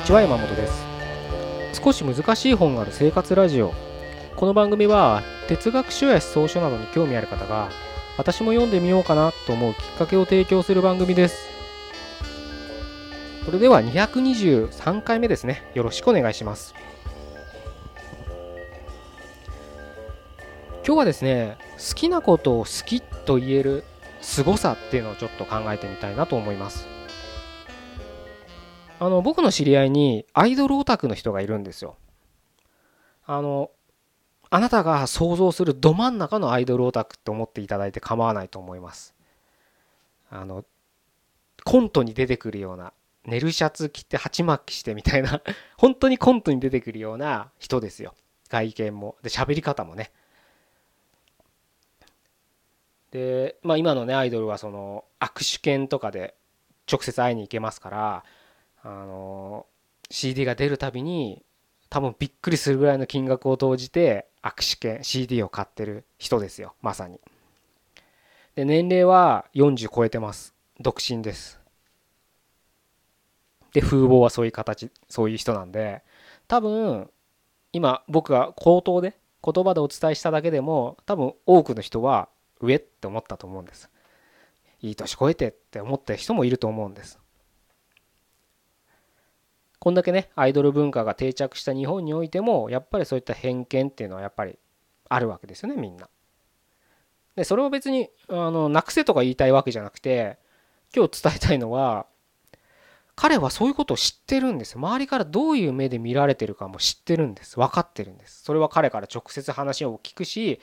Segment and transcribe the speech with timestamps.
[0.00, 0.82] にちは山本です。
[1.74, 3.74] 少し難しい本がある生活ラジオ。
[4.34, 7.68] この番組は哲学書や思想書などに興味ある方が
[8.16, 11.36] 私も読んでみようかなと思うきっかけを提供する番組です。
[13.44, 15.70] それでは223回目ですね。
[15.74, 16.74] よろしくお願いします。
[20.82, 23.84] 今日はですね好きなことを好きと言える
[24.22, 26.99] 凄さっていうのをちょっと考えてみたいなと思います。
[29.00, 31.96] あの僕の知り合いにアイドルオタクの人がいるんですよ。
[33.24, 33.70] あの
[34.50, 39.14] あなたが想像するど真ん中のアイドルオタクって思っていただいて構わないと思います。
[40.30, 40.66] あの
[41.64, 42.92] コントに出てくるような
[43.24, 45.40] 寝るシャツ着て鉢巻きしてみたいな
[45.78, 48.14] 本当にコントに出てくるような人ですよ。
[48.50, 49.16] 外見も。
[49.22, 50.12] で喋り方もね。
[53.12, 56.34] でまあ今のねアイドルはその握手券とかで
[56.86, 58.24] 直接会いに行けますから
[58.82, 59.66] あの
[60.10, 61.44] CD が出るたびに
[61.88, 66.74] 多分びっくりするぐらいの金額を投じて握手券 CD を買ってる人ですよ。
[66.80, 67.20] まさに。
[68.54, 70.54] で年齢は40超えてます。
[70.78, 71.60] 独身です。
[73.72, 76.02] で風貌はそういう形そういう人なんで。
[76.48, 77.10] 多分
[77.72, 82.28] 今僕が口頭で言葉でお伝えしただけでも多分多くの人は
[82.60, 83.90] 上って思ったと思うんです。
[84.82, 87.18] いい年越えてって思った人もいると思うんです。
[89.80, 94.58] こんだけねアイドル文化が定着した日本においてもやっぱりそういった偏見っていうのはやっぱり
[95.08, 96.08] あるわけですよねみんな。
[97.34, 100.38] でそれを別にあのなくせとか言いたいわけじゃなくて
[100.94, 102.06] 今日伝えたいのは
[103.16, 104.76] 彼はそういうことを知ってるんです。
[104.76, 107.58] 周りからどういう目で見られてるかも知ってるんです。
[107.58, 108.42] 分かってるんです。
[108.42, 110.60] それは彼から直接話を聞くし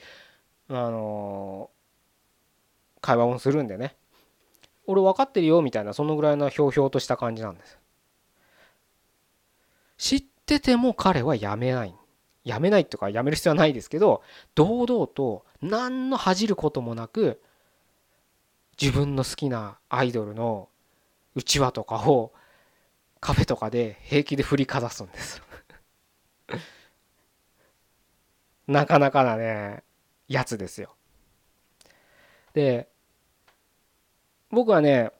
[0.68, 1.70] あの
[3.00, 3.96] 会話をするんでね。
[4.86, 7.78] 俺分かってるよみたいなそのぐらいのひょうひょうとした感じなんです。
[9.98, 11.94] 知ってても彼はやめない。
[12.44, 14.22] やめないとかやめる必要はないですけど
[14.54, 17.42] 堂々と何の恥じることもなく
[18.80, 20.70] 自分の好きなアイドルの
[21.34, 22.32] うちわとかを
[23.20, 25.42] カフェとかで平気で振りかざすんです。
[28.66, 29.82] なかなかなね
[30.26, 30.94] やつですよ。
[32.54, 32.88] で
[34.50, 35.12] 僕はね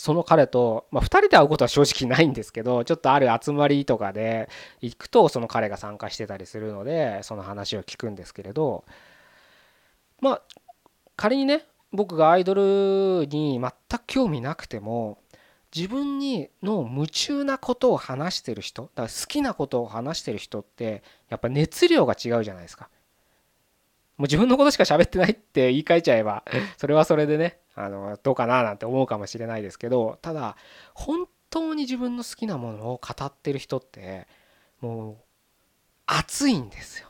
[0.00, 4.48] その彼と、まあ、2人で会うことは正直ないんですけど ちょっとある集まりとかで
[4.80, 8.84] 行くとその彼が参加してたりするのでその話を聞くんですけれど
[10.20, 10.42] まあ
[11.16, 15.18] 仮にね僕がアイドルに全く興味なくても
[15.74, 22.88] 自分にの夢中なことを話してる人だから好きなことを話してる人ってやっぱ熱量が違うじゃないですか。
[24.20, 26.44] もう自分のことしか喋ってないって言い換えちゃえば
[26.76, 30.56] それはそれでねあのどうかななんて思うかもしれないですけどただ
[30.92, 34.28] 本当に自分の好きなものを語ってる人って
[34.82, 35.16] もう
[36.04, 37.08] 熱いんですよ。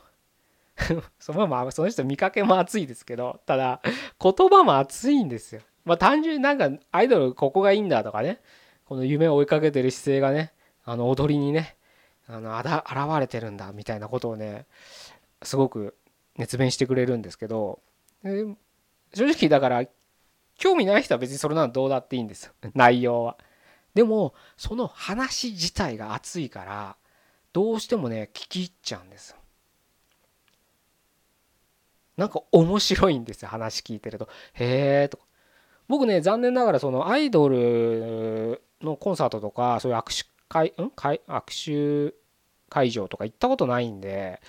[1.19, 3.81] そのまあその人見かけも熱いですけどただ
[4.17, 5.61] 言葉も熱いんですよ。
[5.83, 8.39] まあ単純になんかアイドルここがいいんだとかね
[8.85, 10.53] この夢を追いかけてる姿勢がね
[10.85, 11.75] あの踊りにね
[12.27, 14.65] あの現れてるんだみたいなことをね
[15.43, 15.97] すごく
[16.37, 17.81] 熱弁してくれるんですけど
[18.23, 19.85] 正直だから
[20.57, 23.37] 興味ない人は別にそれなのどうだっていいんですよ内容は。
[23.93, 26.95] でもその話自体が熱いから
[27.51, 29.37] どうしてもね聞き入っちゃうんですよ。
[32.15, 34.29] なんか面白いんですよ話聞いてると。
[34.53, 35.23] へえとか。
[35.87, 40.91] 僕ね残念ながらそのアイドルのコンサートとかそういう握手会ん？
[40.95, 42.15] 握手
[42.69, 44.41] 会場とか行ったことないんで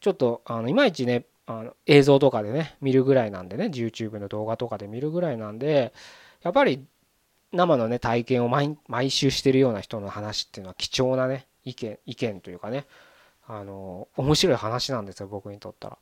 [0.00, 5.92] ちょっとあのいまいちねあの映像とかでね見るぐらいなんでね YouTube の動画とかで見るぐらいなんで
[6.42, 6.84] やっぱり
[7.52, 12.86] 生のね体験を毎毎週してるような人の話っていうのは貴重なね意見意見というかね
[13.46, 15.98] あの面白い話なんですよ僕にとったら。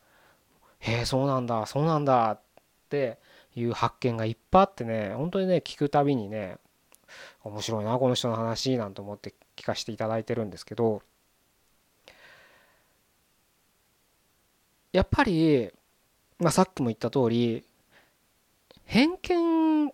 [0.80, 2.40] へえそうなんだそうなんだっ
[2.88, 3.18] て
[3.56, 6.58] いう発見がいっぱいあってね本当にね聞くたびにね
[7.42, 11.02] 面白いなこの人の話なんて思って聞かせていただいてるんですけど
[14.92, 15.70] やっぱり、
[16.38, 17.64] まあ、さっきも言った通り
[18.84, 19.92] 偏見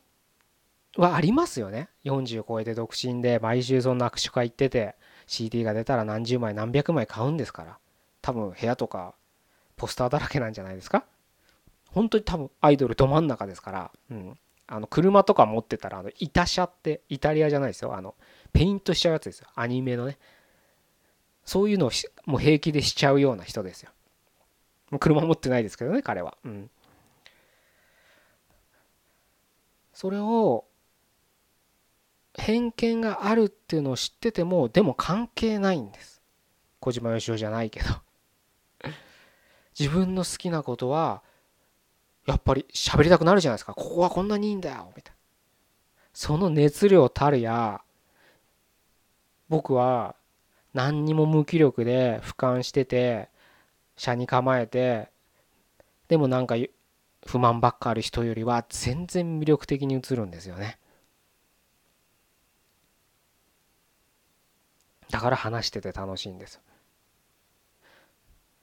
[0.96, 1.88] はありますよね。
[2.04, 4.94] 40超えて独身で毎週そんな握手会行ってて
[5.26, 7.78] CD が出たら何十枚何百枚買うんですから。
[8.22, 9.14] 多分部屋とか
[9.76, 11.04] ポスターだらけなんじゃないですか。
[11.90, 17.94] 本当に多分アイドルど真ん中ですから、うん、あの車とか持ってたらあのイタ車ってイタリアじゃないですよ。
[17.96, 18.14] あの
[18.52, 19.48] ペイントしちゃうやつですよ。
[19.54, 20.18] アニメのね。
[21.44, 21.90] そういうのを
[22.24, 23.90] もう平気でしちゃうような人ですよ。
[24.98, 26.36] 車持ってないですけどね彼は。
[26.44, 26.70] うん、
[29.92, 30.64] それを
[32.34, 36.22] 偏見があるっていうのを知っててもでも関係ないんです。
[36.80, 37.86] 小島よしおじゃないけど。
[39.78, 41.22] 自分の好きなことは
[42.26, 43.74] やっぱり喋りたくなるじゃないですか。
[43.74, 45.18] ここはこんなにいいんだよみたいな。
[46.12, 47.82] その熱量たるや
[49.48, 50.14] 僕は
[50.72, 53.28] 何にも無気力で俯瞰してて
[53.96, 55.08] 車に構えて
[56.08, 56.56] でもなんか
[57.26, 60.78] 不満ばっかある人よりは全然魅力的に映るんですよね。
[65.10, 66.60] だから話してて楽しいんです。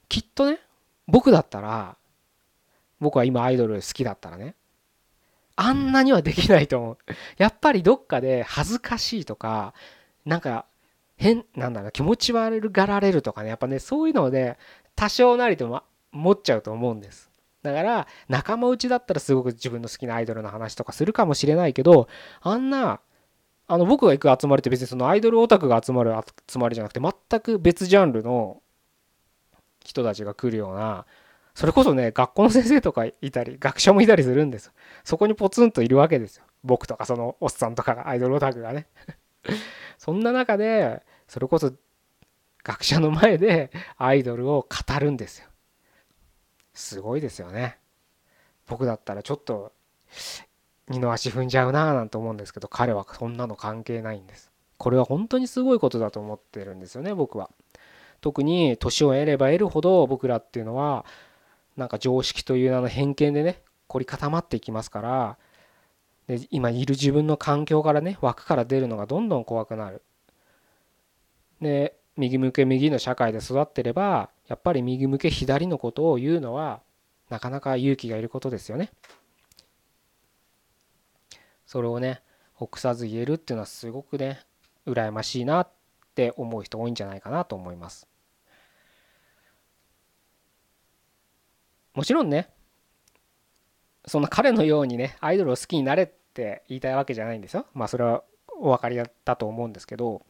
[0.09, 0.59] きっとね
[1.07, 1.95] 僕だったら
[2.99, 4.55] 僕は今アイドル好きだったらね
[5.55, 6.97] あんなにはできないと思う。
[7.37, 9.73] やっぱりどっかで恥ずかしいとか
[10.25, 10.65] なんか
[11.15, 14.57] 変なんだろう気持ち悪がられるとかねやっぱねそういうので
[15.01, 15.81] 多少なりとも
[16.11, 17.31] 持っちゃうと思うんです。
[17.63, 22.07] だから仲間内だったらすごく自分の好きなアイドルの話とかするかもしれないけど
[22.41, 22.99] あんな
[23.67, 26.13] あの僕が行く集まりって別にそのアイドルオタクが集まる
[26.47, 28.61] 集まりじゃなくて全く別ジャンルの
[29.83, 31.07] 人たちが来るような
[31.55, 34.71] それこそね学校の先生とかいたり学者もいたりするんです。
[35.03, 36.43] そこにポツンといるわけですよ。
[36.63, 38.85] 僕とかそのおっさんとかがアイドルオタクがね。
[39.97, 41.73] そんな中でそれこそ
[42.63, 45.47] 学者の前でアイドルを語るんですよ。
[46.73, 47.77] すごいですよね。
[48.67, 49.73] 僕だったらちょっと
[50.87, 54.51] 二の足踏んじゃうなぁなんて思うんですけど彼はそんなの関係ないんです。
[54.77, 57.49] これは本当にすごいことだと思ってるんですよね僕は。
[58.19, 61.05] 特に年を得れば得るほど僕らっていうのは
[61.75, 65.37] なんか常識という名の偏見でね凝り固まっていきますから
[66.27, 70.01] で今いる自分の環境からね枠から出るのがどんどん怖くなる。
[71.61, 76.81] で右向け右の社会で育ってればやっぱり右向け左のことを言うのは
[77.29, 78.91] なかなか勇気がいることですよね。
[81.65, 82.21] それをね
[82.59, 84.41] 臆さず言えるっていうのはすごくね
[84.85, 85.69] 羨ましいなっ
[86.13, 88.07] て思う人多いんじゃないかなと思います。
[91.93, 92.49] もちろんね
[94.05, 97.65] そんな彼のようにねアイドルを好きになれって言いたいわけじゃないんですよ。
[97.73, 98.23] まあそれは
[98.59, 100.25] お分かりだったと思うんですけど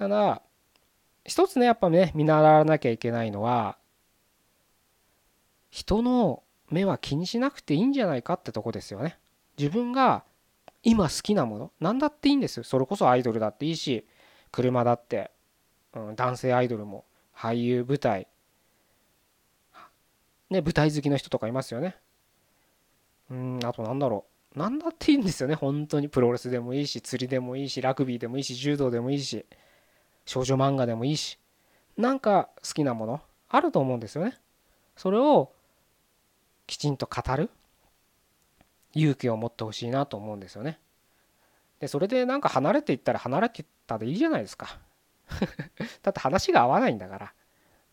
[0.00, 0.40] ただ
[1.26, 3.76] 一つねやっぱね見習わなきゃいけないのは
[5.68, 9.18] 人の目は気にしなくていいんじゃないかってとこですよね。
[9.58, 10.24] 自分が
[10.82, 12.64] 今好きなもの何だっていいんですよ。
[12.64, 14.06] それこそアイドルだっていいし
[14.50, 15.30] 車だって、
[15.94, 17.04] うん、男性アイドルも
[17.36, 18.26] 俳優舞台
[20.48, 21.98] ね舞台好きの人とかいますよね。
[23.30, 24.24] うんあとなんだろ
[24.56, 29.44] う何だっていいんですよね本当にプロレスでもいいし釣りでもいいしラグビーでもいいし柔道でもいいし
[30.24, 31.38] 少女漫画でもいいし
[31.96, 34.38] なんか好きなものあると思うんですよね。
[34.96, 35.52] それを
[36.66, 37.50] きちんと語る
[38.94, 40.78] 勇気を持ってほしいなと思うんですよね。
[41.80, 44.78] でそれでなんか離れていったら離れてったでいいじゃないですか。
[46.02, 47.34] だって話が合わないんだから、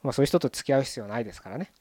[0.03, 1.71] まあ、そういう人と付き合う必要ないですからね。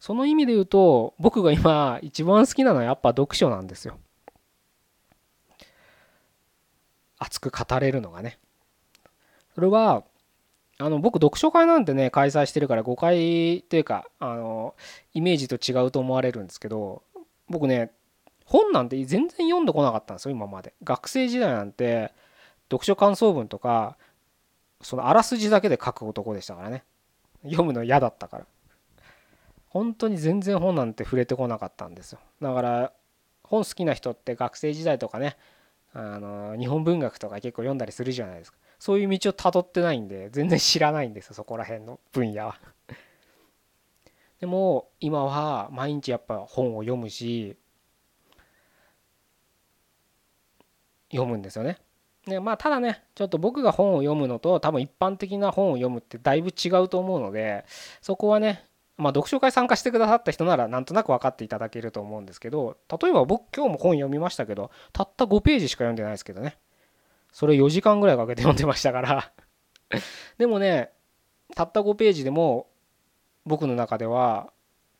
[0.00, 3.98] その意味で言うと僕が今一番好きなのはやっぱ読書なんですよ。
[7.18, 8.38] 熱く語れるのがね。
[9.54, 10.04] それは
[10.78, 14.74] あの僕読書会なんてね開催してるから誤解っていうかあの
[15.12, 17.02] イメージと違うと思われるんですけど
[17.48, 17.90] 僕ね
[18.44, 20.74] 本なんて全然読んでこなかったんですよ今まで。
[20.84, 22.12] 学生時代なんて
[22.70, 23.96] 読書感想文とか
[24.80, 26.84] そのあらすじだけで書く男でしたからね。
[27.42, 28.46] 読むの嫌だったから。
[29.68, 32.20] 本当に全然本なんて触れてこなかったんですよ。
[32.40, 32.92] だから
[33.42, 35.36] 本好きな人って学生時代とかね
[36.00, 42.60] あの日本文学とか結構読んだりするじゃないですかそういう道をたどってないんで全然知らないんですそこら辺の分野は。
[44.38, 47.56] でも今は毎日やっぱ本を読むし
[51.10, 51.78] 読むんですよね。
[52.26, 57.64] でまあただねちょっと僕が本を読むのと多分一般的な本を読むってだいぶ違うと思うので
[58.02, 58.67] そこはね
[58.98, 66.58] まあ読書会参加してくださった人ならなんとなく分かっていただけると思うんですけど例えば僕今日も本読みましたけどたった5ページしか読んでないですけどね。
[67.32, 69.32] それ4時間ぐらいかけて読んでましたから。
[70.36, 70.90] でもね
[71.54, 72.66] たった5ページでも
[73.46, 74.52] 僕の中では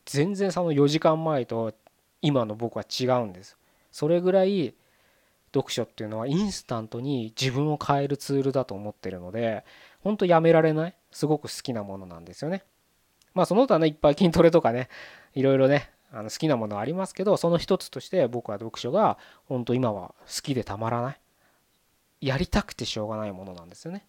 [0.06, 1.74] 全然その4時間前と
[2.22, 3.58] 今の僕は違うんです。
[3.90, 4.74] それぐらい
[5.54, 9.64] 読書っていうのはインスタントに自分を変えるツールだと思ってるので
[10.00, 12.64] 本当やめられないすごく好きなものなんですよね。
[13.34, 14.88] まあその他ねいっぱい筋トレとかね
[15.34, 21.20] いろいろねあの好きなものありますけどその一つとして僕は読書が本当今は好きでたまらない。
[22.20, 24.04] やりたくてしょうがないものなんですよね。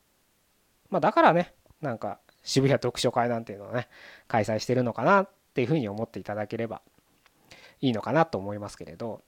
[0.89, 3.87] まあ、だからねなんか渋谷読書会なんていうのをね
[4.27, 6.81] 開催してるのかなっていうふうに思っていただければ
[7.81, 9.21] いいのかなと思いますけれど。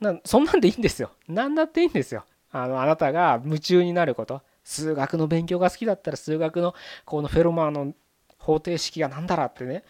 [0.00, 1.10] なそんなんでいいんですよ。
[1.28, 2.24] 何だっていいんですよ。
[2.52, 4.42] あのあなたが夢中になること。
[4.64, 6.74] 数学の勉強が好きだったら数学の
[7.04, 7.92] このフェロマーの
[8.40, 9.84] 方程式が何だらってね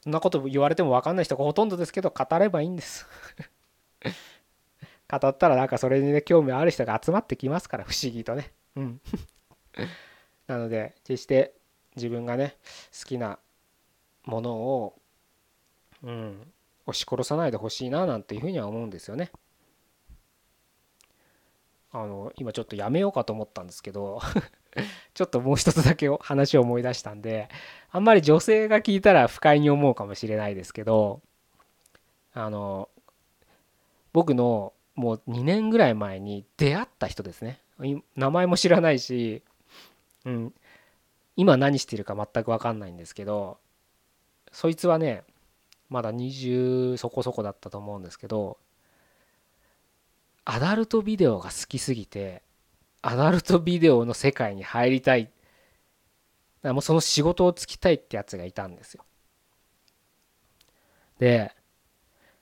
[0.00, 3.06] そんなこと言われても分かんない人がほとんどですけど語ればいいんです。
[5.10, 8.52] 語ったらなんかそれにね興味ある人が集まってきますから不思議とね。
[8.76, 9.00] うん。
[10.46, 11.54] なので決して
[11.96, 12.56] 自分がね
[12.98, 13.38] 好きな
[14.24, 14.98] ものを
[16.02, 16.52] うん
[16.86, 19.30] 押し殺さないでほしいななんていうふうには思うんですよね。
[21.90, 24.20] あの今ちょっとやめようかと思ったんですけど
[25.14, 27.48] ちょっともう一つだけ話を思い出したんで
[27.90, 31.20] あんまり女性が聞いたら不快に思うかもしれないですけど
[32.32, 32.88] あの
[34.12, 37.60] 僕のもう2年ぐらい前に出会った人ですね。
[38.16, 39.42] 名前も知らないし、
[40.24, 40.54] うん、
[41.36, 43.58] 今何してるか全く分かんないんですけど
[44.50, 45.22] そいつはね
[45.88, 48.58] まだ20そこそこだったと思うんですけど
[50.44, 52.42] アダルトビデオが好きすぎて
[53.08, 55.30] アダルトビデオの世界に入りたい。
[56.62, 59.04] もうその仕事をつきたいってやつがいたんですよ。
[61.18, 61.52] で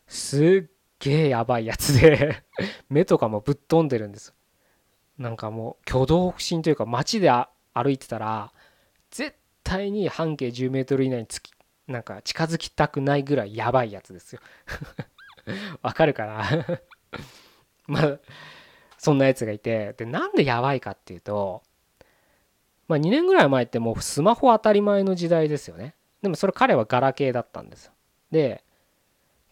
[0.08, 2.42] すっげえやばいやつで
[2.90, 4.34] 目とかもぶっ飛んでるんです
[5.18, 8.52] なんかもう挙動不審というか街で歩いてたら
[9.10, 11.52] 絶対に半径10メートル以内につき
[11.86, 14.40] なんか近づきたくないぐらいやばいやつですよ。
[15.80, 16.44] わかるかな？
[17.86, 18.18] ま あ
[19.06, 21.62] そんなやつがいてでなんでやばいかっていうと
[22.88, 25.94] まあ2年ぐらい前ってもうスマホ当たり前の時代ですよね。
[26.22, 27.92] でもそれ彼はガラケーだったんですよ。
[28.32, 28.64] で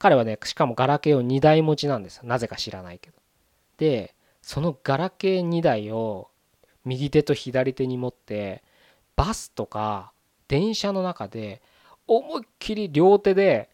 [0.00, 2.24] 彼はねしかもガラケーを2台持ちなんですよ。
[2.24, 3.16] なぜか知らないけど。
[3.76, 6.30] でそのガラケー2台を
[6.84, 8.64] 右手と左手に持って
[9.14, 10.12] バスとか
[10.48, 11.62] 電車の中で
[12.08, 13.70] 思いっきり両手で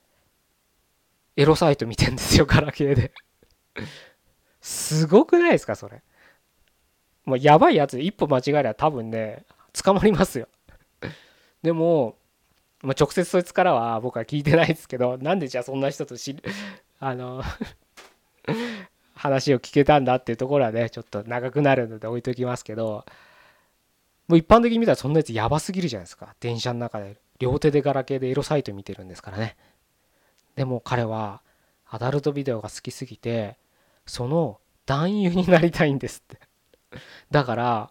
[1.36, 3.12] エロサイト見てんですよガラケーで。
[4.60, 6.02] すごくないですかそれ？
[7.24, 10.48] もうやばいやつ一歩間違えれば多分ね捕まりますよ。
[11.62, 12.16] でも、
[12.82, 16.36] まあ、直接そいつからは僕は聞いてないですけどなんでじゃあそんな人と知
[16.98, 17.42] あの
[19.14, 23.04] 話を聞けたんだっていうところはねちょっと長くなるので置いときますけど
[24.28, 26.34] もう一般的に見たらそんなやつやばすぎるじゃないですか。
[26.40, 29.56] 電車の中で両手でガラケーでエロサイト見てるんですからね。
[30.56, 31.42] でも彼は
[31.88, 33.56] アダルトビデオが好きすぎて
[34.06, 36.38] その男優になりたいんですって。
[37.30, 37.90] だから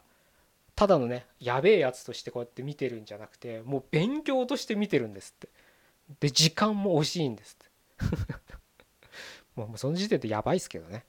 [0.75, 5.49] ただのねやべえやつとしてこうやって見てるんじゃなくてもう勉強として見てるんですって。
[6.19, 8.35] で時間も惜しいんですって。
[9.55, 11.05] もうその時点でやばいっすけどね。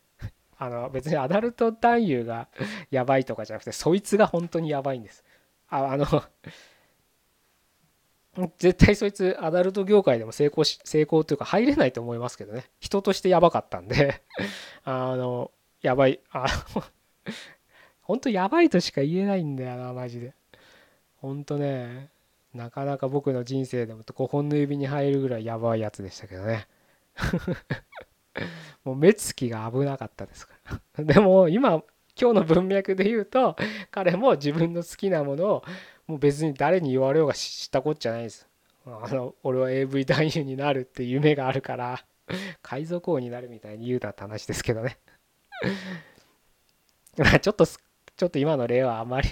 [0.58, 2.48] あの別にアダルト男優が
[2.90, 5.24] やばいとかじゃなくてそいつが本当にやばいんです。
[5.68, 6.04] ああの
[8.58, 12.70] 絶対そいつアダルト業界でも成功し成功というか入れないと思いますけどね。
[12.78, 14.22] 人としてやばかったんで。
[14.84, 15.50] あの
[15.82, 16.20] やばい。
[16.30, 16.82] あの
[18.02, 20.34] 本当やばいとしか言えないんだよなマジで。
[21.16, 22.08] 本当ね
[22.54, 26.68] なかなか僕の人生でも5本の指に入るぐらいやばいやつでしたけどね。
[28.84, 30.54] もう目つきが危なかったですか
[30.96, 31.04] ら。
[31.04, 31.82] でも今
[32.18, 33.56] 今日の文脈で言うと
[33.90, 35.64] 彼も自分の好きなものを
[36.06, 38.48] もう別に誰に言われようが知ったこっちゃないです
[38.86, 42.04] あの俺は AV 男優になるって夢があるから
[42.62, 44.98] 海賊王になるみたいに言うたって話ですけどね
[47.42, 49.28] ちょっとちょっと今の例はあまり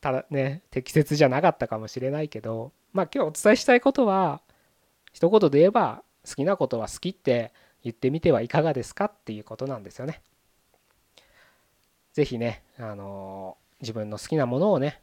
[0.00, 4.42] ただね適切じゃなかったかもしれないけどまあ今日お伝えしたいことは
[5.12, 7.52] 一言で言えば好きなことは好きって
[7.82, 10.22] 言ってみてはいかがですかっていうことなんですよね。
[12.18, 15.00] 是非ね、あの自分の好きなものをね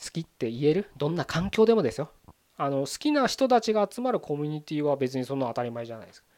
[0.00, 2.12] 好きって言えるどんな環境でもですよ。
[2.56, 6.22] あの好きな人たちが集まるコミュニティは別にそんな当たり前じゃないです。
[6.22, 6.28] か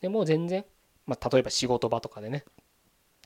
[0.00, 0.64] でも全然、
[1.06, 2.44] まあ、例えば仕事場とかでね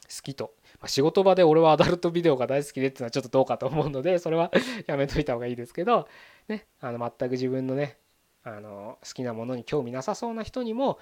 [0.02, 4.50] 好きと、まあ、仕事場で俺はアダルトビデオが大好きでっていうのはちょっとどうかと思うのでそれは
[4.86, 6.08] やめといた方がいいですけど、
[6.48, 7.96] ね、あの全く自分のね
[8.44, 10.98] あの好きなものに興味なさそうな人にも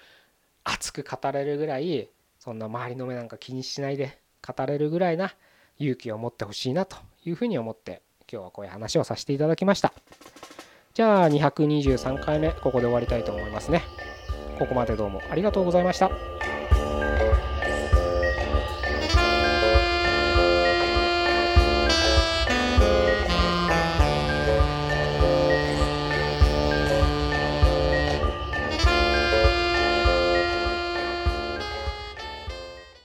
[0.62, 5.34] 熱く語れるぐらいそんな周りの目なんか気にしないで語れるぐらいな
[5.78, 9.92] 勇気を持ってほしいなというふうに思って今日はこういう話をさせていただきました。
[10.94, 13.82] じゃあ223回目ここで終わりたいと思いますね。
[14.58, 16.39] ここまでどうもありがとうございました。